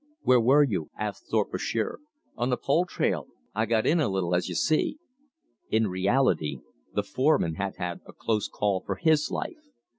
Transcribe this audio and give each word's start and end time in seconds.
"Where 0.23 0.41
were 0.41 0.63
you?" 0.63 0.89
asked 0.97 1.27
Thorpe 1.29 1.53
of 1.53 1.61
Shearer. 1.61 1.99
"On 2.35 2.49
the 2.49 2.57
pole 2.57 2.87
trail. 2.87 3.27
I 3.53 3.67
got 3.67 3.85
in 3.85 3.99
a 3.99 4.09
little, 4.09 4.33
as 4.33 4.49
you 4.49 4.55
see." 4.55 4.97
In 5.69 5.89
reality 5.91 6.57
the 6.95 7.03
foreman 7.03 7.53
had 7.53 7.75
had 7.77 7.99
a 8.07 8.11
close 8.13 8.47
call 8.47 8.81
for 8.83 8.95
his 8.95 9.29
life. 9.29 9.69